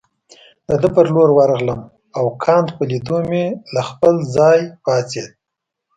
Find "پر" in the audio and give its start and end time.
0.95-1.05